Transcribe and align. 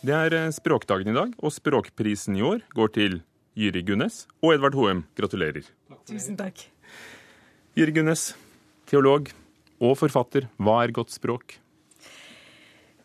Det 0.00 0.14
er 0.16 0.32
eh, 0.32 0.52
språkdagen 0.56 1.10
i 1.12 1.16
dag, 1.16 1.32
og 1.44 1.52
språkprisen 1.52 2.38
i 2.38 2.44
år 2.44 2.62
går 2.72 2.92
til 2.94 3.18
Jyri 3.58 3.82
Gunnes 3.84 4.22
og 4.40 4.54
Edvard 4.54 4.76
Hoem. 4.78 5.02
Gratulerer. 5.18 5.66
Tusen 6.08 6.38
takk. 6.38 6.62
Jyri 7.76 7.92
Gunnes, 7.98 8.30
teolog 8.88 9.28
og 9.76 9.98
forfatter. 10.00 10.46
Hva 10.56 10.78
er 10.86 10.94
godt 10.96 11.12
språk? 11.12 11.58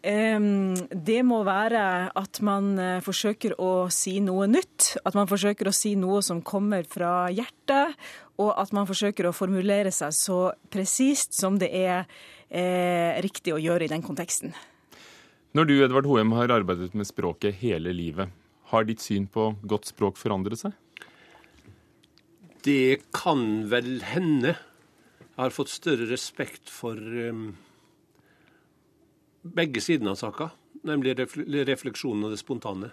Det 0.06 1.18
må 1.26 1.40
være 1.44 1.82
at 2.16 2.40
man 2.46 2.68
eh, 2.80 3.02
forsøker 3.04 3.58
å 3.60 3.90
si 3.92 4.20
noe 4.24 4.46
nytt. 4.48 4.94
At 5.04 5.18
man 5.18 5.28
forsøker 5.28 5.68
å 5.68 5.74
si 5.76 5.96
noe 6.00 6.22
som 6.24 6.44
kommer 6.46 6.86
fra 6.88 7.26
hjertet, 7.34 7.98
og 8.40 8.54
at 8.54 8.72
man 8.78 8.88
forsøker 8.88 9.28
å 9.28 9.34
formulere 9.36 9.92
seg 9.96 10.14
så 10.16 10.40
presist 10.72 11.36
som 11.36 11.58
det 11.60 11.74
er 11.76 12.06
eh, 12.48 13.20
riktig 13.26 13.56
å 13.56 13.60
gjøre 13.60 13.90
i 13.90 13.92
den 13.92 14.06
konteksten. 14.06 14.56
Når 15.56 15.70
du 15.70 15.78
Edvard 15.80 16.08
Hoem, 16.10 16.34
har 16.36 16.52
arbeidet 16.52 16.92
med 17.00 17.08
språket 17.08 17.62
hele 17.62 17.94
livet, 17.96 18.28
har 18.74 18.84
ditt 18.84 19.00
syn 19.00 19.24
på 19.32 19.54
godt 19.64 19.88
språk 19.88 20.18
forandret 20.20 20.60
seg? 20.60 20.74
Det 22.68 22.98
kan 23.16 23.64
vel 23.72 24.02
hende. 24.04 24.58
Jeg 25.30 25.40
har 25.40 25.56
fått 25.56 25.72
større 25.72 26.10
respekt 26.10 26.68
for 26.68 27.00
um, 27.00 27.54
begge 29.48 29.80
sidene 29.86 30.12
av 30.12 30.20
saka, 30.20 30.50
nemlig 30.84 31.16
refleksjonen 31.22 32.28
og 32.28 32.36
det 32.36 32.42
spontane. 32.42 32.92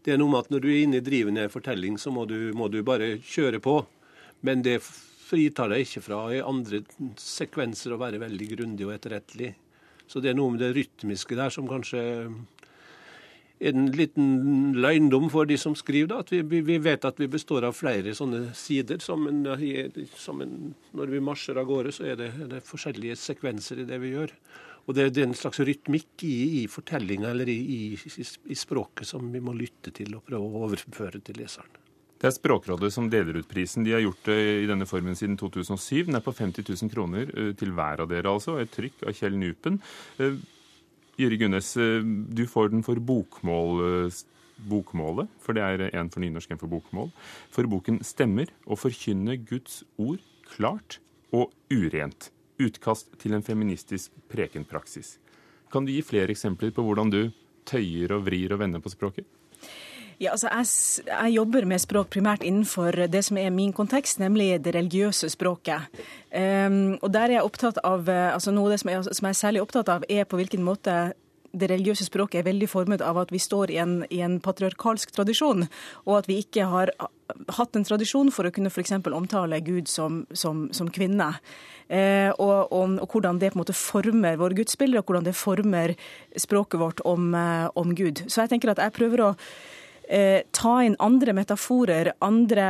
Det 0.00 0.14
er 0.14 0.22
noe 0.22 0.32
med 0.32 0.46
at 0.46 0.54
når 0.54 0.64
du 0.64 0.70
er 0.72 0.80
inne 0.86 1.02
i 1.02 1.04
driven 1.04 1.36
i 1.36 1.44
en 1.44 1.52
fortelling, 1.52 1.98
så 2.00 2.08
må 2.14 2.24
du, 2.30 2.54
må 2.56 2.70
du, 2.72 2.80
bare 2.86 3.18
kjøre 3.20 3.60
på. 3.60 3.82
Men 4.40 4.64
det 4.64 4.78
fritar 4.86 5.68
deg 5.68 5.84
ikke 5.84 6.06
fra 6.08 6.22
i 6.32 6.40
andre 6.40 6.80
sekvenser 7.20 7.92
å 7.92 8.00
være 8.00 8.22
veldig 8.24 8.48
grundig 8.56 8.88
og 8.88 8.96
etterrettelig. 8.96 9.52
Så 10.12 10.20
det 10.20 10.32
er 10.32 10.36
noe 10.36 10.52
med 10.52 10.60
det 10.60 10.74
rytmiske 10.76 11.38
der 11.38 11.52
som 11.54 11.68
kanskje 11.70 12.02
er 13.62 13.70
en 13.70 13.86
liten 13.94 14.74
løgndom 14.82 15.28
for 15.32 15.48
de 15.48 15.56
som 15.60 15.76
skriver. 15.78 16.10
da, 16.10 16.18
at 16.20 16.32
vi, 16.32 16.60
vi, 16.60 16.78
vet 16.82 17.04
at 17.08 17.20
vi 17.20 17.30
består 17.30 17.64
av 17.64 17.76
flere 17.78 18.14
sånne 18.14 18.50
sider. 18.58 19.00
Som 19.00 19.28
en, 19.30 19.46
som 20.18 20.42
en, 20.44 20.74
når 20.92 21.14
vi 21.14 21.22
marsjer 21.24 21.60
av 21.60 21.70
gårde, 21.70 21.94
så 21.94 22.10
er 22.10 22.18
det, 22.20 22.32
er 22.42 22.50
det 22.56 22.64
forskjellige 22.66 23.16
sekvenser 23.16 23.80
i 23.82 23.88
det 23.88 24.00
vi 24.02 24.12
gjør. 24.16 24.34
Og 24.82 24.96
det, 24.98 25.12
det 25.14 25.22
er 25.22 25.30
en 25.30 25.38
slags 25.38 25.62
rytmikk 25.62 26.26
i, 26.26 26.36
i 26.62 26.66
fortellinga 26.70 27.30
eller 27.30 27.48
i, 27.48 27.58
i, 27.62 27.80
i, 28.18 28.58
språket 28.58 29.06
som 29.08 29.30
vi 29.30 29.40
må 29.40 29.54
lytte 29.54 29.94
til 29.94 30.18
og 30.18 30.26
prøve 30.26 30.48
å 30.48 30.66
overføre 30.66 31.22
til 31.22 31.38
leseren. 31.38 31.81
Det 32.22 32.28
er 32.28 32.34
Språkrådet 32.36 32.92
som 32.94 33.08
deler 33.10 33.40
ut 33.40 33.48
prisen. 33.50 33.82
De 33.82 33.96
har 33.96 34.04
gjort 34.04 34.28
det 34.28 34.36
i 34.62 34.66
denne 34.70 34.86
formen 34.86 35.16
siden 35.18 35.34
2007. 35.40 36.04
Den 36.06 36.20
er 36.20 36.22
på 36.22 36.30
50 36.30 36.68
000 36.70 36.90
kroner 36.92 37.32
eh, 37.34 37.48
til 37.58 37.72
hver 37.74 38.04
av 38.04 38.12
dere, 38.12 38.30
altså. 38.30 38.60
Et 38.62 38.70
trykk 38.70 39.02
av 39.10 39.16
Kjell 39.18 39.34
Nupen. 39.40 39.80
Eh, 40.22 40.36
Jyri 41.18 41.40
Gunnes, 41.40 41.72
eh, 41.82 41.98
du 42.06 42.44
får 42.46 42.70
den 42.70 42.86
for 42.86 43.02
bokmål, 43.02 43.82
bokmålet, 44.70 45.34
for 45.42 45.58
det 45.58 45.66
er 45.66 45.84
en 45.90 46.12
for 46.14 46.22
nynorsk, 46.22 46.54
en 46.54 46.62
for 46.62 46.70
bokmål. 46.70 47.10
For 47.50 47.66
boken 47.66 47.98
stemmer 48.06 48.54
å 48.70 48.78
forkynne 48.78 49.40
Guds 49.42 49.82
ord 49.98 50.22
klart 50.54 51.00
og 51.34 51.50
urent 51.74 52.30
utkast 52.62 53.16
til 53.18 53.34
en 53.34 53.42
feministisk 53.42 54.14
prekenpraksis. 54.30 55.16
Kan 55.74 55.88
du 55.88 55.90
gi 55.90 56.06
flere 56.06 56.30
eksempler 56.30 56.70
på 56.70 56.86
hvordan 56.86 57.10
du 57.10 57.22
tøyer 57.66 58.14
og 58.14 58.28
vrir 58.30 58.54
og 58.54 58.62
vender 58.62 58.84
på 58.84 58.94
språket? 58.94 59.26
Ja, 60.20 60.32
altså 60.34 60.50
jeg, 60.52 60.66
jeg, 61.06 61.32
jobber 61.36 61.64
med 61.68 61.82
språk 61.82 62.10
primært 62.12 62.44
innenfor 62.46 63.06
det 63.10 63.24
som 63.24 63.38
er 63.40 63.50
min 63.54 63.72
kontekst, 63.72 64.20
nemlig 64.22 64.64
det 64.64 64.74
religiøse 64.76 65.30
språket. 65.32 65.88
Um, 66.32 66.98
og 67.02 67.10
der 67.14 67.28
er 67.28 67.38
jeg 67.38 67.48
opptatt 67.48 67.80
av, 67.84 68.08
altså 68.08 68.54
Noe 68.54 68.78
som 68.78 68.92
jeg, 68.92 69.04
som 69.08 69.28
jeg 69.28 69.36
er 69.36 69.40
særlig 69.40 69.62
opptatt 69.64 69.90
av, 69.92 70.06
er 70.08 70.28
på 70.28 70.38
hvilken 70.40 70.64
måte 70.64 71.12
det 71.52 71.68
religiøse 71.68 72.06
språket 72.08 72.40
er 72.40 72.48
veldig 72.48 72.68
formet 72.70 73.02
av 73.04 73.18
at 73.20 73.32
vi 73.32 73.40
står 73.42 73.72
i 73.74 73.78
en, 73.82 73.98
i 74.10 74.22
en 74.24 74.38
patriarkalsk 74.42 75.12
tradisjon, 75.12 75.66
og 76.06 76.14
at 76.22 76.30
vi 76.30 76.38
ikke 76.42 76.64
har 76.70 76.92
hatt 77.58 77.76
en 77.76 77.84
tradisjon 77.86 78.32
for 78.32 78.48
å 78.48 78.52
kunne 78.54 78.72
f.eks. 78.72 78.94
omtale 79.04 79.60
Gud 79.64 79.90
som, 79.90 80.22
som, 80.36 80.66
som 80.74 80.88
kvinne. 80.92 81.28
Eh, 81.92 82.30
og, 82.40 82.72
og, 82.72 82.96
og, 83.02 83.12
hvordan 83.12 83.40
det 83.40 83.52
på 83.52 83.58
en 83.58 83.64
måte 83.64 83.76
former 83.76 84.40
våre 84.40 84.56
gudsbilder, 84.56 85.02
og 85.02 85.10
hvordan 85.10 85.28
det 85.28 85.36
former 85.36 85.94
språket 86.40 86.80
vårt 86.80 87.04
om, 87.08 87.32
eh, 87.36 87.68
om 87.76 87.94
Gud. 87.96 88.24
Så 88.28 88.44
jeg 88.44 88.54
tenker 88.54 88.72
at 88.72 88.80
jeg 88.80 88.96
prøver 88.96 89.26
å 89.26 89.30
Eh, 90.12 90.42
ta 90.52 90.74
inn 90.84 90.96
andre 91.00 91.32
metaforer, 91.32 92.10
andre, 92.20 92.64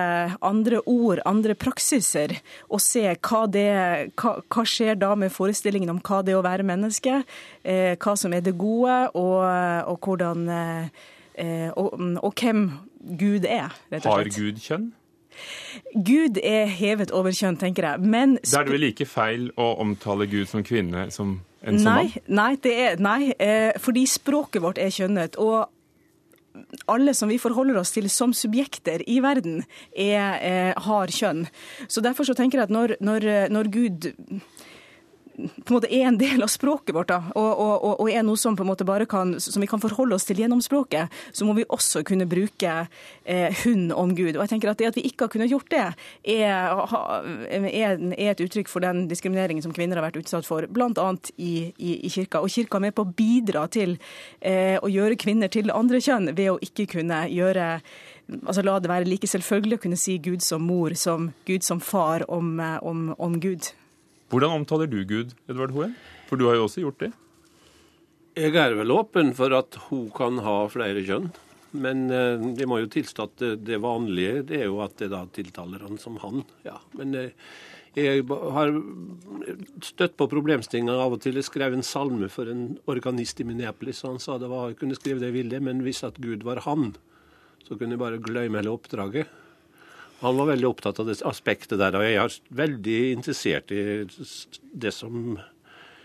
andre, 0.47 0.79
ord, 0.87 1.19
andre 1.27 1.57
praksiser, 1.59 2.37
og 2.71 2.79
se 2.85 3.03
hva 3.17 3.41
det 3.51 3.65
hva, 4.15 4.37
hva, 4.47 4.63
skjer 4.69 5.01
da 5.01 5.17
med 5.19 5.35
forestillingen 5.35 5.91
om 5.91 5.99
hva 6.07 6.21
det 6.23 6.37
er 6.37 6.39
å 6.39 6.45
være 6.47 6.67
menneske, 6.69 7.25
eh, 7.67 7.97
hva 7.99 8.15
som 8.21 8.37
er 8.37 8.45
det 8.47 8.55
gode, 8.61 9.01
og, 9.19 9.43
og 9.91 10.07
hvordan 10.07 10.47
eh, 10.55 11.67
og, 11.75 11.99
og, 12.23 12.31
hvem 12.39 12.63
Gud 13.19 13.51
er, 13.51 13.75
rett 13.91 14.07
og 14.07 14.07
slett. 14.07 14.13
Har 14.13 14.33
Gud 14.39 14.63
kjønn? 14.63 14.89
Gud 15.99 16.39
er 16.39 16.71
hevet 16.71 17.11
over 17.11 17.35
kjønn, 17.35 17.59
tenker 17.59 17.89
jeg. 17.89 18.07
Men 18.07 18.39
Da 18.45 18.61
er 18.61 18.71
det 18.71 18.77
vel 18.77 18.85
like 18.87 19.09
feil 19.09 19.51
å 19.59 19.73
omtale 19.83 20.31
Gud 20.31 20.47
som 20.53 20.63
kvinne 20.63 21.09
som 21.11 21.41
en 21.67 21.83
som 21.83 21.91
mann? 21.91 22.15
Nei, 22.31 22.51
det 22.63 22.79
er, 22.87 23.03
nei 23.03 23.33
fordi 23.83 24.07
språket 24.07 24.63
vårt 24.63 24.79
er 24.79 24.95
kjønnet. 24.95 25.41
og 25.43 25.72
alle 26.91 27.15
som 27.17 27.31
vi 27.31 27.39
forholder 27.41 27.79
oss 27.81 27.95
til 27.95 28.09
som 28.13 28.35
subjekter 28.37 29.05
i 29.09 29.19
verden, 29.25 29.63
er, 29.97 30.39
er, 30.41 30.73
har 30.85 31.13
kjønn. 31.13 31.47
Så 31.89 32.05
Derfor 32.05 32.29
så 32.29 32.37
tenker 32.37 32.61
jeg 32.61 32.71
at 32.71 32.75
når, 32.75 32.97
når, 33.01 33.29
når 33.53 33.71
Gud 33.73 34.11
på 35.37 35.73
en 35.73 35.77
måte 35.77 35.89
er 35.93 36.07
en 36.07 36.19
del 36.21 36.43
av 36.45 36.51
språket 36.53 36.95
vårt, 36.95 37.09
da, 37.09 37.19
og, 37.39 37.51
og, 37.51 38.01
og, 38.03 38.11
er 38.11 38.25
noe 38.27 38.39
som 38.41 38.57
på 38.57 38.65
en 38.65 38.69
måte 38.69 38.87
bare 38.89 39.07
kan, 39.09 39.35
som 39.41 39.63
vi 39.63 39.69
kan 39.71 39.81
forholde 39.83 40.17
oss 40.17 40.27
til 40.29 40.43
gjennom 40.43 40.61
språket, 40.65 41.13
så 41.33 41.49
må 41.49 41.57
vi 41.57 41.65
også 41.73 42.03
kunne 42.07 42.29
bruke 42.29 42.75
eh, 43.25 43.63
hun 43.63 43.91
om 43.97 44.15
Gud. 44.17 44.37
Og 44.37 44.45
jeg 44.45 44.55
tenker 44.55 44.73
at 44.73 44.81
Det 44.83 44.91
at 44.91 44.99
vi 44.99 45.07
ikke 45.09 45.27
har 45.27 45.33
kunnet 45.33 45.53
gjort 45.53 45.71
det, 45.73 45.85
er, 46.35 46.85
er, 47.71 48.01
et 48.13 48.45
uttrykk 48.45 48.71
for 48.71 48.85
den 48.85 49.07
diskrimineringen 49.09 49.65
som 49.65 49.75
kvinner 49.75 50.01
har 50.01 50.09
vært 50.09 50.21
utsatt 50.23 50.49
for, 50.49 50.67
bl.a. 50.67 51.09
I, 51.37 51.53
i, 51.77 51.93
i 52.07 52.13
kirka. 52.13 52.43
Og 52.43 52.53
kirka 52.53 52.81
er 52.81 52.89
med 52.89 52.97
på 52.97 53.07
å 53.07 53.13
bidra 53.17 53.67
til 53.73 53.97
eh, 54.41 54.77
å 54.83 54.91
gjøre 54.91 55.21
kvinner 55.21 55.53
til 55.53 55.73
andre 55.73 56.03
kjønn 56.03 56.33
ved 56.37 56.55
å 56.55 56.59
ikke 56.63 56.91
kunne 56.99 57.25
gjøre 57.33 57.77
altså 58.47 58.63
La 58.65 58.79
det 58.81 58.91
være 58.91 59.09
like 59.09 59.29
selvfølgelig 59.29 59.79
å 59.79 59.83
kunne 59.83 59.99
si 60.01 60.17
Gud 60.23 60.45
som 60.45 60.65
mor, 60.65 60.95
som 60.99 61.31
Gud 61.49 61.65
som 61.67 61.83
far 61.83 62.25
om, 62.33 62.59
eh, 62.61 62.79
om, 62.83 63.11
om 63.19 63.39
Gud. 63.41 63.73
Hvordan 64.33 64.63
omtaler 64.63 64.89
du 64.89 65.03
Gud, 65.05 65.35
Edvard 65.45 65.75
Hoem? 65.77 65.91
For 66.25 66.41
du 66.41 66.47
har 66.49 66.57
jo 66.57 66.65
også 66.65 66.81
gjort 66.81 67.03
det. 67.03 67.11
Jeg 68.33 68.57
er 68.57 68.73
vel 68.79 68.95
åpen 68.95 69.35
for 69.37 69.53
at 69.53 69.77
hun 69.91 70.07
kan 70.17 70.39
ha 70.41 70.55
flere 70.73 71.03
kjønn. 71.05 71.27
Men 71.77 72.07
eh, 72.09 72.41
det 72.57 72.65
må 72.69 72.79
jo 72.81 72.89
tilstå 72.93 73.27
at 73.29 73.45
det, 73.61 73.77
vanlige 73.85 74.41
det 74.49 74.63
er 74.63 74.71
jo 74.71 74.81
at 74.85 74.97
det 75.01 75.11
da 75.13 75.27
tiltaler 75.37 75.85
han 75.85 76.01
som 76.01 76.17
han. 76.25 76.47
Ja, 76.65 76.79
Men 76.97 77.13
eh, 77.19 77.37
jeg 77.93 78.25
har 78.25 78.73
støtt 79.85 80.17
på 80.17 80.31
problemstillinga 80.33 80.97
av 80.97 81.19
og 81.19 81.21
til. 81.21 81.37
Jeg 81.37 81.51
skrev 81.51 81.77
en 81.77 81.85
salme 81.85 82.31
for 82.33 82.49
en 82.49 82.79
organist 82.89 83.45
i 83.45 83.49
Minneapolis. 83.49 84.01
og 84.05 84.15
Han 84.15 84.25
sa 84.25 84.39
det 84.41 84.49
var, 84.49 84.71
jeg 84.73 84.81
kunne 84.81 84.97
skrive 84.97 85.21
det 85.21 85.29
jeg 85.29 85.43
ville, 85.43 85.61
men 85.61 85.85
hvis 85.85 86.01
at 86.09 86.17
Gud 86.25 86.49
var 86.49 86.65
han, 86.65 86.95
så 87.69 87.77
kunne 87.77 87.99
jeg 87.99 88.01
bare 88.01 88.25
glemme 88.25 88.63
hele 88.63 88.73
oppdraget. 88.73 89.29
Han 90.23 90.39
var 90.39 90.53
veldig 90.53 90.69
opptatt 90.69 91.01
av 91.03 91.09
det 91.11 91.19
aspektet 91.27 91.81
der, 91.81 91.97
og 91.99 92.07
jeg 92.07 92.19
er 92.21 92.37
veldig 92.63 93.01
interessert 93.17 93.73
i 93.75 93.83
det 94.73 94.95
som 94.95 95.35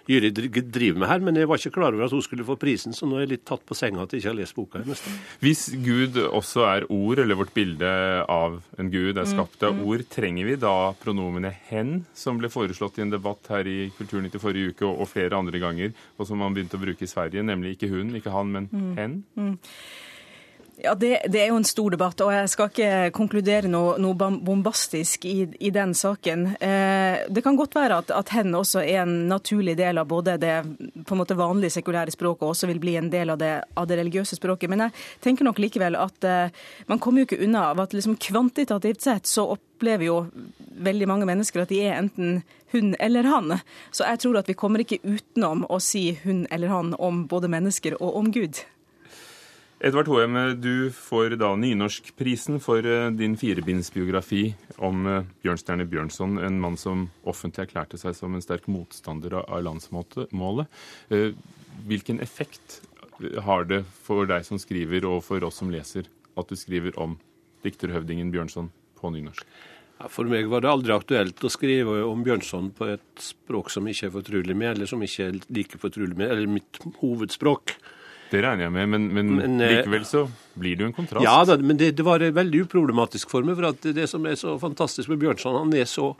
Jyri 0.08 0.30
driver 0.32 1.02
med 1.02 1.10
her, 1.10 1.20
men 1.24 1.36
jeg 1.36 1.50
var 1.52 1.60
ikke 1.60 1.74
klar 1.76 1.92
over 1.92 2.06
at 2.06 2.14
hun 2.16 2.24
skulle 2.24 2.46
få 2.48 2.56
prisen, 2.60 2.96
så 2.96 3.08
nå 3.08 3.18
er 3.18 3.26
jeg 3.26 3.32
litt 3.34 3.44
tatt 3.50 3.66
på 3.68 3.76
senga 3.76 4.06
at 4.06 4.14
jeg 4.16 4.22
ikke 4.22 4.30
har 4.32 4.38
lest 4.38 4.56
boka. 4.56 4.80
hennes. 4.80 5.02
Hvis 5.44 5.64
Gud 5.84 6.20
også 6.24 6.64
er 6.64 6.88
ord, 6.88 7.20
eller 7.20 7.40
vårt 7.40 7.52
bilde 7.56 7.92
av 8.32 8.62
en 8.80 8.92
gud 8.94 9.20
er 9.20 9.28
skapt 9.28 9.68
av 9.68 9.76
mm, 9.76 9.82
mm. 9.82 9.90
ord, 9.92 10.06
trenger 10.14 10.48
vi 10.48 10.56
da 10.64 10.76
pronomenet 11.04 11.60
'hen', 11.68 12.06
som 12.16 12.40
ble 12.40 12.48
foreslått 12.48 13.02
i 13.02 13.04
en 13.04 13.12
debatt 13.12 13.52
her 13.52 13.68
i 13.68 13.92
Kulturnytt 13.98 14.40
i 14.40 14.44
forrige 14.44 14.72
uke, 14.72 14.88
og 14.88 15.12
flere 15.12 15.36
andre 15.36 15.60
ganger, 15.60 15.92
og 16.16 16.28
som 16.30 16.40
man 16.40 16.56
begynte 16.56 16.80
å 16.80 16.86
bruke 16.86 17.04
i 17.04 17.12
Sverige, 17.12 17.44
nemlig 17.44 17.76
ikke 17.76 17.92
hun, 17.92 18.16
ikke 18.16 18.32
han, 18.32 18.52
men 18.52 18.70
mm. 18.72 18.92
'hen'? 18.96 19.24
Mm. 19.36 19.58
Ja, 20.80 20.96
det, 20.96 21.22
det, 21.28 21.40
er 21.42 21.48
jo 21.50 21.58
en 21.58 21.66
stor 21.66 21.90
debatt, 21.90 22.20
og 22.22 22.30
jeg 22.30 22.50
skal 22.52 22.68
ikke 22.70 22.90
konkludere 23.18 23.70
noe, 23.72 23.96
noe 23.98 24.14
bombastisk 24.46 25.24
i, 25.26 25.48
i, 25.58 25.72
den 25.74 25.96
saken. 25.98 26.52
Eh, 26.54 27.24
det 27.34 27.42
kan 27.42 27.58
godt 27.58 27.74
være 27.74 27.98
at, 28.04 28.14
at, 28.14 28.30
hen 28.38 28.54
også 28.54 28.84
er 28.84 29.00
en 29.02 29.16
naturlig 29.32 29.74
del 29.80 29.98
av 29.98 30.06
både 30.12 30.36
det 30.38 30.54
på 31.02 31.16
en 31.16 31.22
måte 31.24 31.40
vanlige 31.40 31.80
sekulære 31.80 32.14
språket 32.14 32.46
og 32.46 32.54
også 32.54 32.70
vil 32.70 32.84
bli 32.84 32.94
en 33.02 33.10
del 33.10 33.34
av 33.34 33.42
det, 33.42 33.52
av 33.74 33.90
det 33.90 33.98
religiøse 34.04 34.38
språket. 34.38 34.70
Men 34.70 34.86
jeg 34.86 34.96
tenker 35.26 35.50
nok 35.50 35.64
likevel 35.66 35.98
at 35.98 36.30
eh, 36.30 36.54
man 36.94 37.02
kommer 37.02 37.24
jo 37.24 37.32
ikke 37.32 37.42
unna 37.50 37.72
av 37.72 37.82
at 37.88 37.98
liksom 37.98 38.20
kvantitativt 38.30 39.10
sett 39.10 39.26
så 39.26 39.50
opplever 39.58 40.12
jo 40.12 40.22
veldig 40.78 41.10
mange 41.10 41.26
mennesker 41.26 41.66
at 41.66 41.74
de 41.74 41.82
er 41.88 41.98
enten 42.04 42.44
hun 42.76 42.94
eller 43.02 43.34
han. 43.34 43.58
Så 43.90 44.06
jeg 44.06 44.22
tror 44.22 44.44
at 44.44 44.54
vi 44.54 44.60
kommer 44.62 44.86
ikke 44.86 45.02
utenom 45.02 45.66
å 45.74 45.82
si 45.82 46.12
hun 46.22 46.46
eller 46.54 46.70
han 46.70 46.94
om 47.02 47.26
både 47.26 47.50
mennesker 47.50 47.98
og 47.98 48.22
om 48.22 48.30
Gud. 48.36 48.62
Edvard 49.80 50.08
Hoem, 50.10 50.34
du 50.58 50.90
får 50.90 51.36
da 51.38 51.52
Nynorskprisen 51.54 52.58
for 52.58 52.82
eh, 52.82 53.12
din 53.14 53.36
firebindsbiografi 53.38 54.56
om 54.82 55.04
eh, 55.06 55.28
Bjørnstjerne 55.46 55.86
Bjørnson, 55.86 56.40
en 56.42 56.56
mann 56.58 56.80
som 56.82 57.04
offentlig 57.30 57.68
erklærte 57.68 58.00
seg 58.02 58.16
som 58.18 58.34
en 58.34 58.42
sterk 58.42 58.66
motstander 58.74 59.36
av 59.44 59.62
landsmålet. 59.68 60.80
Eh, 61.14 61.38
hvilken 61.86 62.18
effekt 62.26 62.80
har 63.46 63.68
det 63.70 63.84
for 64.02 64.26
deg 64.26 64.48
som 64.48 64.58
skriver, 64.58 65.06
og 65.06 65.22
for 65.28 65.46
oss 65.46 65.62
som 65.62 65.70
leser, 65.70 66.10
at 66.34 66.50
du 66.50 66.58
skriver 66.58 66.98
om 66.98 67.14
dikterhøvdingen 67.62 68.34
Bjørnson 68.34 68.72
på 68.98 69.14
nynorsk? 69.14 69.46
For 70.10 70.26
meg 70.30 70.50
var 70.50 70.66
det 70.66 70.72
aldri 70.72 70.96
aktuelt 70.96 71.46
å 71.46 71.54
skrive 71.54 72.00
om 72.06 72.26
Bjørnson 72.26 72.72
på 72.74 72.90
et 72.96 73.22
språk 73.22 73.70
som 73.74 73.86
ikke 73.86 74.10
er 74.10 74.18
fortrolig 74.18 74.58
med, 74.58 74.74
eller 74.74 74.90
som 74.90 75.06
ikke 75.06 75.30
er 75.30 75.40
like 75.54 75.78
fortrolig 75.86 76.18
med, 76.18 76.34
eller 76.34 76.50
mitt 76.58 76.82
hovedspråk. 76.98 77.78
Det 78.28 78.42
regner 78.44 78.68
jeg 78.68 78.74
med, 78.76 78.90
men, 78.92 79.06
men, 79.16 79.30
men 79.40 79.62
eh, 79.64 79.78
likevel 79.78 80.08
så 80.08 80.26
blir 80.60 80.76
det 80.76 80.84
jo 80.84 80.90
en 80.90 80.98
kontrast. 80.98 81.24
Ja, 81.24 81.38
da, 81.48 81.56
men 81.62 81.80
det, 81.80 81.94
det, 81.96 82.06
var 82.08 82.24
veldig 82.24 82.66
uproblematisk 82.66 83.32
for 83.32 83.48
meg. 83.48 83.60
For 83.60 83.94
det 83.96 84.08
som 84.12 84.28
er 84.28 84.36
så 84.40 84.58
fantastisk 84.60 85.12
med 85.14 85.22
Bjørnson, 85.24 85.56
han 85.62 85.72
er 85.78 85.88
så 85.88 86.12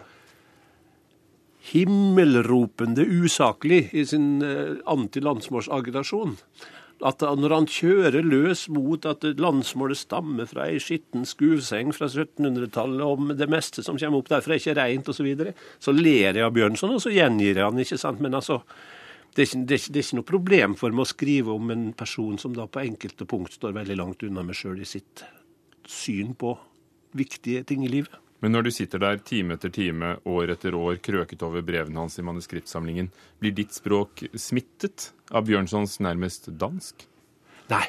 himmelropende 1.68 3.04
usaklig 3.04 3.90
i 3.92 4.06
sin 4.08 4.38
uh, 4.40 4.80
antilandsmålsagitasjon. 4.88 6.38
At 7.06 7.22
når 7.22 7.54
han 7.54 7.68
kjører 7.70 8.26
løs 8.26 8.64
mot 8.74 9.04
at 9.06 9.26
landsmålet 9.38 10.00
stammer 10.00 10.48
fra 10.50 10.66
ei 10.72 10.80
skitten 10.82 11.28
skuvseng 11.30 11.92
fra 11.94 12.08
1700-tallet, 12.10 13.04
om 13.06 13.36
det 13.38 13.50
meste 13.52 13.84
som 13.86 14.00
kommer 14.02 14.24
opp 14.24 14.32
derfra 14.32 14.56
er 14.56 14.64
ikke 14.64 14.78
reint 14.80 15.12
osv., 15.12 15.20
så, 15.20 15.28
videre, 15.28 15.54
så 15.78 15.94
ler 15.94 16.40
jeg 16.40 16.46
av 16.46 16.56
Bjørnson, 16.56 16.96
og 16.96 17.04
så 17.04 17.14
gjengir 17.14 17.52
jeg 17.52 17.68
han, 17.68 17.84
ikke 17.84 18.00
sant. 18.02 18.24
Men 18.24 18.40
altså, 18.40 18.64
det 19.38 19.44
er, 19.44 19.50
ikke, 19.52 19.66
det, 19.70 19.76
er 19.76 19.82
ikke, 19.84 19.92
det 19.94 20.00
er, 20.00 20.06
ikke, 20.08 20.18
noe 20.18 20.26
problem 20.26 20.76
for 20.80 20.96
meg 20.98 21.04
å 21.04 21.12
skrive 21.12 21.54
om 21.54 21.70
en 21.70 21.90
person 21.94 22.40
som 22.42 22.56
da 22.58 22.64
på 22.66 22.82
enkelte 22.82 23.28
punkt 23.30 23.54
står 23.54 23.76
veldig 23.76 23.98
langt 24.00 24.24
unna 24.26 24.42
meg 24.42 24.58
sjøl 24.58 24.80
i 24.82 24.88
sitt 24.90 25.22
syn 25.86 26.32
på 26.34 26.56
viktige 27.18 27.62
ting 27.70 27.84
i 27.86 27.92
livet. 27.92 28.16
Men 28.42 28.54
når 28.54 28.66
du 28.66 28.72
sitter 28.74 29.02
der 29.02 29.22
time 29.22 29.54
etter 29.54 29.70
time, 29.74 30.16
år 30.26 30.56
etter 30.56 30.74
år, 30.78 30.98
krøket 31.06 31.46
over 31.46 31.62
brevene 31.66 32.02
hans 32.02 32.18
i 32.18 32.26
manuskriptsamlingen, 32.26 33.12
blir 33.38 33.54
ditt 33.54 33.78
språk 33.78 34.26
smittet 34.34 35.12
av 35.30 35.46
Bjørnsons 35.46 36.00
nærmest 36.02 36.50
dansk? 36.58 37.06
Nei, 37.70 37.86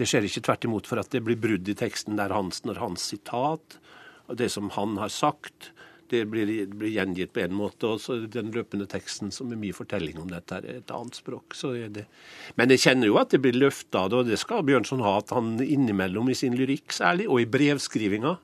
det 0.00 0.08
skjer 0.08 0.24
ikke 0.28 0.44
tvert 0.48 0.66
imot. 0.68 0.88
For 0.88 1.04
at 1.04 1.12
det 1.12 1.20
blir 1.24 1.40
brudd 1.40 1.68
i 1.68 1.76
teksten 1.76 2.16
der 2.20 2.32
hans, 2.32 2.64
når 2.64 2.80
hans 2.80 3.04
sitat, 3.12 3.76
og 4.24 4.40
det 4.40 4.48
som 4.56 4.72
han 4.76 4.96
har 5.00 5.12
sagt, 5.12 5.74
det 6.12 6.22
blir, 6.30 6.50
blir, 6.68 6.92
gjengitt 6.92 7.32
på 7.34 7.42
en 7.42 7.56
måte. 7.56 7.88
Og 7.88 8.28
den 8.32 8.52
løpende 8.54 8.86
teksten 8.90 9.32
som 9.34 9.52
er 9.52 9.60
mye 9.60 9.76
fortelling 9.76 10.20
om 10.22 10.30
dette, 10.30 10.60
er 10.60 10.78
et 10.82 10.94
annet 10.94 11.18
språk. 11.18 11.56
det. 11.96 12.06
Men 12.60 12.72
jeg 12.74 12.84
kjenner 12.84 13.10
jo 13.10 13.18
at 13.20 13.32
det 13.34 13.42
blir 13.42 13.58
løfta, 13.58 14.06
og 14.06 14.28
det 14.28 14.38
skal 14.40 14.64
Bjørnson 14.68 15.04
ha, 15.04 15.18
at 15.18 15.34
han 15.34 15.56
innimellom 15.64 16.30
i 16.30 16.38
sin 16.38 16.56
lyrikk 16.58 16.92
særlig, 16.92 17.28
og 17.28 17.42
i 17.42 17.48
brevskrivinga, 17.48 18.36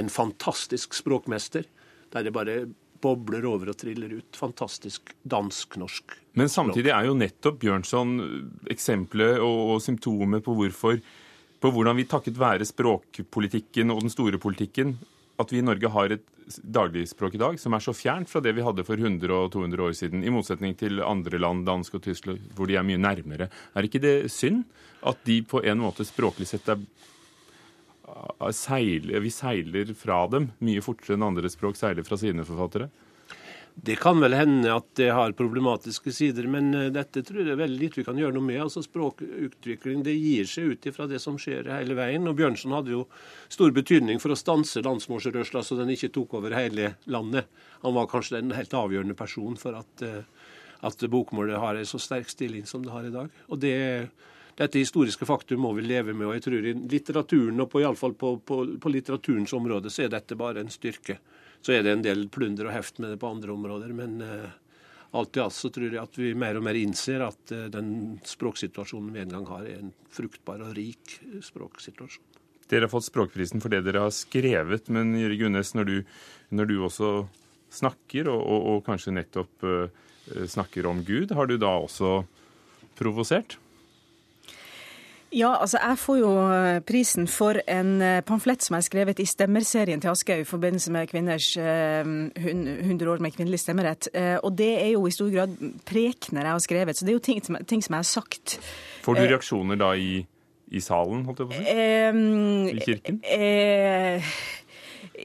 en 0.00 0.12
fantastisk 0.12 0.94
språkmester, 0.94 1.64
der 2.10 2.26
det 2.26 2.34
bare 2.34 2.60
bobler 3.00 3.46
over 3.48 3.72
og 3.72 3.78
triller 3.80 4.12
ut. 4.18 4.36
Fantastisk 4.36 5.14
dansk-norsk. 5.22 6.18
Men 6.38 6.52
samtidig 6.52 6.92
er 6.94 7.08
jo 7.08 7.16
nettopp 7.18 7.58
Bjørnson 7.62 8.18
eksempelet 8.70 9.40
og, 9.40 9.74
og 9.74 9.82
symptomet 9.82 10.44
på 10.44 10.54
hvorfor 10.58 11.00
på 11.60 11.70
hvordan 11.74 11.98
vi 11.98 12.08
takket 12.08 12.38
være 12.40 12.66
språkpolitikken 12.68 13.92
og 13.92 14.04
den 14.04 14.12
store 14.12 14.40
politikken, 14.40 14.94
at 15.40 15.52
vi 15.52 15.60
i 15.60 15.64
Norge 15.64 15.90
har 15.92 16.14
et 16.14 16.26
dagligspråk 16.60 17.36
i 17.36 17.40
dag 17.40 17.58
som 17.62 17.74
er 17.76 17.82
så 17.84 17.94
fjernt 17.94 18.30
fra 18.30 18.42
det 18.44 18.52
vi 18.56 18.64
hadde 18.66 18.84
for 18.86 19.00
100 19.00 19.30
og 19.36 19.52
200 19.54 19.84
år 19.86 19.94
siden, 19.96 20.24
i 20.24 20.32
motsetning 20.34 20.74
til 20.78 21.02
andre 21.04 21.40
land, 21.40 21.64
dansk 21.68 21.98
og 21.98 22.04
Tyskland, 22.04 22.42
hvor 22.56 22.70
de 22.70 22.76
er 22.78 22.86
mye 22.86 23.00
nærmere. 23.00 23.50
Er 23.74 23.86
ikke 23.86 24.02
det 24.02 24.16
synd 24.34 24.64
at 25.06 25.22
de 25.26 25.40
på 25.46 25.62
en 25.64 25.80
måte 25.80 26.04
språklig 26.08 26.48
sett 26.50 26.68
er 26.70 26.80
seiler, 28.56 29.20
vi 29.22 29.30
seiler 29.32 29.94
fra 29.94 30.24
dem 30.30 30.50
mye 30.66 30.82
fortere 30.84 31.16
enn 31.16 31.28
andre 31.30 31.50
språk 31.52 31.78
seiler 31.78 32.06
fra 32.06 32.18
sine 32.20 32.44
forfattere? 32.46 32.90
Det 33.74 33.96
kan 33.96 34.20
vel 34.20 34.34
hende 34.36 34.72
at 34.74 34.88
det 34.98 35.08
har 35.14 35.32
problematiske 35.38 36.12
sider, 36.12 36.46
men 36.50 36.72
eh, 36.76 36.88
dette 36.92 37.22
tror 37.26 37.46
jeg 37.46 37.58
veldig 37.58 37.78
lite 37.80 38.00
vi 38.00 38.04
kan 38.06 38.18
gjøre 38.18 38.34
noe 38.36 38.44
med. 38.44 38.60
Altså 38.64 38.82
Språkutvikling 38.84 40.02
det 40.06 40.16
gir 40.18 40.48
seg 40.50 40.74
ut 40.74 40.88
ifra 40.90 41.06
det 41.10 41.20
som 41.22 41.38
skjer 41.40 41.70
hele 41.72 41.96
veien. 41.98 42.28
Og 42.28 42.36
Bjørnson 42.38 42.74
hadde 42.76 42.94
jo 42.94 43.04
stor 43.48 43.72
betydning 43.76 44.20
for 44.22 44.34
å 44.34 44.38
stanse 44.38 44.84
landsmorsrørsla 44.84 45.64
så 45.64 45.78
den 45.78 45.94
ikke 45.94 46.12
tok 46.14 46.36
over 46.40 46.56
hele 46.58 46.94
landet. 47.10 47.48
Han 47.84 47.96
var 47.96 48.10
kanskje 48.10 48.42
en 48.42 48.56
helt 48.56 48.76
avgjørende 48.76 49.16
person 49.16 49.56
for 49.60 49.78
at, 49.80 50.04
eh, 50.04 50.20
at 50.84 51.08
bokmålet 51.12 51.62
har 51.62 51.78
en 51.78 51.88
så 51.88 52.02
sterk 52.02 52.28
stilling 52.28 52.68
som 52.68 52.84
det 52.84 52.92
har 52.92 53.08
i 53.08 53.14
dag. 53.14 53.32
Og 53.48 53.62
det 53.64 53.78
dette 54.60 54.76
historiske 54.76 55.24
faktum 55.24 55.62
må 55.64 55.72
vi 55.72 55.86
leve 55.86 56.12
med. 56.12 56.26
og 56.26 56.34
jeg 56.36 56.44
tror 56.44 56.66
I 56.66 56.74
litteraturen, 56.74 57.60
og 57.62 57.70
på, 57.70 57.80
i 57.80 57.94
på, 57.96 58.32
på, 58.44 58.56
på 58.76 58.92
litteraturens 58.92 59.54
område, 59.56 59.88
så 59.88 60.04
er 60.04 60.12
dette 60.12 60.36
bare 60.36 60.60
en 60.60 60.72
styrke. 60.72 61.16
Så 61.60 61.74
er 61.76 61.84
det 61.84 61.92
en 61.92 62.04
del 62.04 62.26
plunder 62.32 62.68
og 62.68 62.74
heft 62.74 63.00
med 63.02 63.12
det 63.12 63.20
på 63.20 63.30
andre 63.30 63.52
områder. 63.52 63.92
Men 63.96 64.20
uh, 64.24 64.48
alt 65.16 65.36
i 65.36 65.42
alt 65.44 65.56
så 65.56 65.70
tror 65.72 65.90
jeg 65.90 66.00
at 66.02 66.18
vi 66.18 66.32
mer 66.38 66.58
og 66.58 66.64
mer 66.66 66.78
innser 66.80 67.24
at 67.26 67.54
uh, 67.54 67.68
den 67.72 68.18
språksituasjonen 68.26 69.12
vi 69.16 69.24
en 69.24 69.34
gang 69.36 69.48
har, 69.50 69.66
er 69.68 69.82
en 69.84 69.94
fruktbar 70.12 70.62
og 70.64 70.74
rik 70.78 71.18
språksituasjon. 71.44 72.26
Dere 72.70 72.86
har 72.86 72.92
fått 72.92 73.08
Språkprisen 73.08 73.58
for 73.58 73.72
det 73.72 73.80
dere 73.82 74.04
har 74.04 74.12
skrevet, 74.14 74.86
men 74.94 75.16
Jyri 75.18 75.40
Gunnes, 75.40 75.72
når 75.74 76.04
når 76.54 76.68
du 76.70 76.76
også 76.86 77.08
snakker, 77.70 78.28
og, 78.30 78.40
og, 78.42 78.68
og 78.70 78.84
kanskje 78.86 79.14
nettopp 79.14 79.66
uh, 79.66 79.90
snakker 80.46 80.86
om 80.86 81.02
Gud, 81.06 81.34
har 81.34 81.50
du 81.50 81.56
da 81.58 81.72
også 81.82 82.20
provosert? 82.98 83.58
Ja, 85.32 85.52
altså 85.60 85.78
jeg 85.78 85.98
får 85.98 86.16
jo 86.18 86.30
eh, 86.50 86.80
prisen 86.82 87.28
for 87.30 87.60
en 87.70 88.00
eh, 88.02 88.18
pamflett 88.26 88.64
som 88.66 88.74
er 88.74 88.82
skrevet 88.82 89.20
i 89.22 89.26
stemmerserien 89.28 90.02
til 90.02 90.10
Aschehoug 90.10 90.42
i 90.42 90.48
forbindelse 90.48 90.90
med 90.90 91.06
kvinners 91.10 91.52
100 91.56 92.32
eh, 92.34 93.10
år 93.12 93.22
med 93.22 93.36
kvinnelig 93.36 93.60
stemmerett. 93.62 94.10
Og 94.42 94.58
det 94.58 94.72
er 94.82 94.90
jo 94.96 95.06
i 95.06 95.14
stor 95.14 95.30
grad 95.30 95.54
prekener 95.86 96.48
jeg 96.48 96.56
har 96.56 96.64
skrevet, 96.66 96.98
så 96.98 97.06
det 97.06 97.14
er 97.14 97.18
jo 97.20 97.24
ting, 97.28 97.40
ting 97.66 97.84
som 97.84 97.94
jeg 97.94 97.98
har 97.98 98.10
sagt. 98.10 98.58
Får 99.04 99.20
du 99.20 99.22
reaksjoner 99.22 99.78
da 99.78 99.92
i, 99.94 100.24
i 100.70 100.82
salen, 100.82 101.22
holdt 101.28 101.44
jeg 101.44 101.52
på 101.52 101.54
å 101.54 101.62
si? 101.62 102.74
I 102.74 102.84
kirken? 102.88 103.22
Eh, 103.22 104.34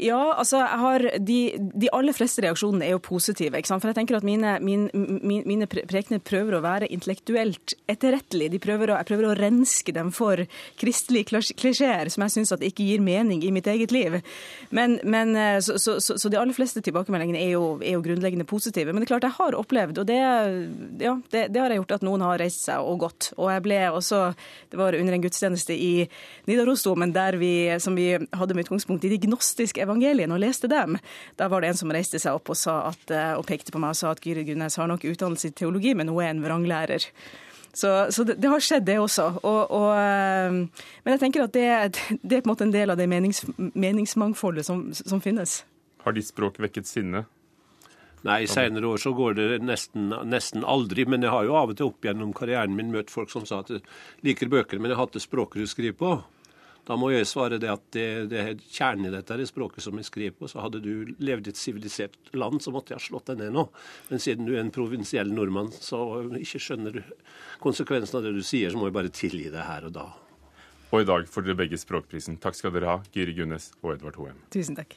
ja, 0.01 0.33
altså 0.35 0.59
jeg 0.59 0.79
har, 0.81 1.05
de, 1.23 1.37
de, 1.73 1.89
aller 1.95 2.15
fleste 2.15 2.43
reaksjonene 2.43 2.87
er 2.87 2.95
jo 2.95 3.01
positive. 3.03 3.57
ikke 3.57 3.69
sant? 3.69 3.83
For 3.83 3.91
jeg 3.91 3.97
tenker 3.99 4.17
at 4.17 4.25
mine, 4.27 4.55
mine, 4.63 5.41
mine 5.47 5.67
prekener 5.69 6.23
prøver 6.25 6.57
å 6.57 6.63
være 6.65 6.89
intellektuelt 6.93 7.75
etterrettelige. 7.91 8.59
Prøver 8.63 8.91
å, 8.91 8.97
jeg 8.99 9.09
prøver 9.09 9.29
å 9.29 9.35
renske 9.37 9.95
dem 9.95 10.11
for 10.15 10.43
kristelige 10.81 11.41
klisjeer 11.59 12.11
som 12.11 12.25
jeg 12.25 12.35
syns 12.35 12.53
ikke 12.55 12.85
gir 12.87 13.03
mening 13.03 13.43
i 13.45 13.51
mitt 13.55 13.69
eget 13.71 13.93
liv. 13.95 14.19
Men, 14.75 14.97
men 15.03 15.35
eh, 15.39 15.59
så, 15.63 15.77
så, 15.81 15.97
så, 16.03 16.17
så, 16.19 16.31
de 16.31 16.39
aller 16.41 16.55
fleste 16.57 16.83
tilbakemeldingene 16.85 17.41
er 17.41 17.53
jo, 17.55 17.75
er 17.81 17.95
jo, 17.97 18.03
grunnleggende 18.05 18.47
positive. 18.49 18.91
Men 18.93 19.03
det 19.03 19.09
er 19.09 19.13
klart 19.15 19.29
jeg 19.29 19.37
har 19.39 19.59
opplevd, 19.59 20.03
og 20.03 20.09
det, 20.09 20.19
ja, 21.03 21.15
det, 21.31 21.47
det 21.53 21.61
har 21.61 21.73
jeg 21.73 21.81
gjort, 21.83 21.97
at 21.99 22.07
noen 22.07 22.25
har 22.25 22.41
reist 22.41 22.65
seg 22.67 22.83
og 22.83 22.99
gått. 23.05 23.31
Og 23.37 23.49
jeg 23.53 23.65
ble 23.65 23.81
også 23.95 24.21
Det 24.71 24.77
var 24.79 24.95
under 24.97 25.15
en 25.15 25.23
gudstjeneste 25.23 25.75
i 25.75 26.05
Nidarosdomen 26.49 27.13
der 27.15 27.37
vi, 27.39 27.53
som 27.81 27.95
vi 27.97 28.11
hadde 28.15 28.55
med 28.57 28.65
utgangspunkt 28.67 29.05
i 29.05 29.11
de 29.13 29.19
gnostiske 29.27 29.84
evangeliene 29.85 30.35
og 30.35 30.43
leste 30.43 30.69
dem, 30.71 30.99
da 31.39 31.49
var 31.51 31.63
det 31.63 31.71
en 31.71 31.79
som 31.79 31.93
reiste 31.93 32.21
seg 32.21 32.37
opp 32.37 32.51
og, 32.53 32.61
at, 32.75 33.09
eh, 33.13 33.33
og 33.37 33.45
pekte 33.47 33.73
på 33.73 33.81
meg 33.81 33.95
og 33.95 33.99
sa 34.01 34.13
at 34.13 34.23
Gyrid 34.25 34.49
Gunnes 34.49 34.77
har 34.81 34.91
nok 34.91 35.05
utdannelse 35.07 35.51
i 35.51 35.57
teologi, 35.57 35.95
men 35.97 36.11
hun 36.11 36.23
er 36.23 36.33
en 36.33 36.43
vranglærer. 36.45 37.09
Så, 37.75 38.07
så 38.15 38.23
det, 38.23 38.37
det, 38.39 38.47
har 38.47 38.63
skjedd, 38.63 38.85
det 38.87 38.99
også. 39.03 39.23
Og, 39.43 39.61
og, 39.75 39.89
eh, 39.99 40.85
men 41.03 41.15
jeg 41.15 41.21
tenker 41.25 41.43
at 41.43 41.55
det, 41.55 41.67
det, 42.21 42.37
er 42.37 42.43
på 42.43 42.47
en 42.47 42.53
måte 42.53 42.67
en 42.67 42.75
del 42.75 42.93
av 42.93 42.99
det 42.99 43.07
menings, 43.11 43.43
meningsmangfoldet 43.57 44.67
som, 44.67 44.85
som 44.95 45.23
finnes. 45.23 45.59
Har 46.05 46.15
ditt 46.15 46.29
språk 46.29 46.61
vekket 46.63 46.87
sinne? 46.87 47.25
Nei, 48.25 48.39
i 48.41 48.49
senere 48.49 48.87
år 48.89 49.01
så 49.03 49.11
går 49.13 49.35
det 49.37 49.47
nesten, 49.61 50.07
nesten, 50.25 50.63
aldri. 50.65 51.03
Men 51.09 51.25
jeg 51.25 51.33
har 51.35 51.45
jo 51.45 51.57
av 51.59 51.73
og 51.73 51.77
til 51.77 51.91
opp 51.91 52.07
gjennom 52.07 52.31
karrieren 52.37 52.73
min 52.77 52.93
møtt 52.95 53.11
folk 53.13 53.29
som 53.33 53.45
sa 53.45 53.59
at 53.61 53.69
de 53.73 53.81
liker 54.25 54.49
bøker, 54.49 54.79
men 54.79 54.89
jeg 54.89 54.97
har 54.97 55.05
hatt 55.05 55.19
det 55.19 55.25
språket 55.25 55.61
du 55.61 55.69
skriver 55.69 55.99
på. 55.99 56.15
Da 56.85 56.97
må 56.99 57.09
jeg 57.09 57.25
svare 57.25 57.57
det 57.61 57.69
at 57.71 57.85
det, 57.95 58.07
det 58.29 58.41
er 58.41 58.59
kjernen 58.61 59.09
i 59.09 59.13
dette 59.13 59.33
er 59.33 59.47
språket 59.49 59.81
som 59.81 59.97
jeg 59.97 60.05
skriver 60.05 60.35
på. 60.37 60.49
Så 60.51 60.61
hadde 60.61 60.83
du 60.83 61.15
levd 61.17 61.49
i 61.49 61.53
et 61.53 61.59
sivilisert 61.59 62.17
land, 62.37 62.61
så 62.61 62.73
måtte 62.75 62.93
jeg 62.93 63.01
ha 63.01 63.05
slått 63.07 63.31
deg 63.31 63.41
ned 63.41 63.55
nå. 63.55 63.65
Men 64.11 64.21
siden 64.21 64.45
du 64.45 64.53
er 64.53 64.61
en 64.61 64.73
provinsiell 64.75 65.33
nordmann, 65.33 65.71
så 65.73 66.03
ikke 66.37 66.61
skjønner 66.61 66.99
du 66.99 67.01
konsekvensen 67.63 68.19
av 68.19 68.27
det 68.27 68.35
du 68.37 68.43
sier, 68.45 68.69
så 68.69 68.77
må 68.77 68.91
jeg 68.91 68.97
bare 68.99 69.13
tilgi 69.13 69.49
det 69.53 69.65
her 69.65 69.89
og 69.89 69.97
da. 69.97 70.05
Og 70.93 71.01
i 71.01 71.07
dag 71.09 71.25
får 71.27 71.47
dere 71.47 71.57
begge 71.63 71.79
Språkprisen. 71.81 72.37
Takk 72.41 72.59
skal 72.59 72.75
dere 72.75 72.93
ha, 72.93 72.99
Gyri 73.15 73.33
Gunnes 73.35 73.71
og 73.81 73.95
Edvard 73.95 74.21
Hoem. 74.21 74.37
Tusen 74.53 74.77
takk. 74.77 74.93